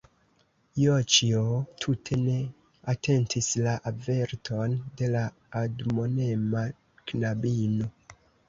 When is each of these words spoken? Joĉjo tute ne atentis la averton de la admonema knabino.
Joĉjo 0.83 1.41
tute 1.85 2.17
ne 2.21 2.37
atentis 2.95 3.51
la 3.67 3.75
averton 3.91 4.75
de 5.03 5.13
la 5.17 5.25
admonema 5.63 6.65
knabino. 7.13 7.93